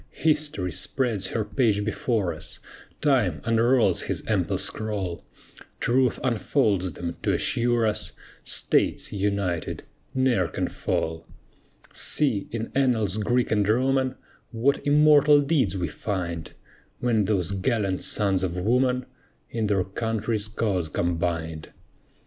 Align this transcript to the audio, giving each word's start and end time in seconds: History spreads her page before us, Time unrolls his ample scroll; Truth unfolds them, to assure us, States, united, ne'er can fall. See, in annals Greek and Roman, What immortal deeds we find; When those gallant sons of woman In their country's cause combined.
History 0.17 0.71
spreads 0.71 1.27
her 1.27 1.45
page 1.45 1.85
before 1.85 2.33
us, 2.33 2.59
Time 3.01 3.39
unrolls 3.45 4.01
his 4.01 4.23
ample 4.25 4.57
scroll; 4.57 5.23
Truth 5.79 6.19
unfolds 6.23 6.93
them, 6.93 7.17
to 7.21 7.33
assure 7.33 7.85
us, 7.85 8.11
States, 8.43 9.13
united, 9.13 9.83
ne'er 10.15 10.47
can 10.47 10.69
fall. 10.69 11.27
See, 11.93 12.47
in 12.49 12.71
annals 12.73 13.17
Greek 13.17 13.51
and 13.51 13.69
Roman, 13.69 14.15
What 14.49 14.81
immortal 14.87 15.39
deeds 15.39 15.77
we 15.77 15.87
find; 15.87 16.53
When 16.99 17.25
those 17.25 17.51
gallant 17.51 18.01
sons 18.01 18.41
of 18.41 18.57
woman 18.57 19.05
In 19.51 19.67
their 19.67 19.83
country's 19.83 20.47
cause 20.47 20.89
combined. 20.89 21.73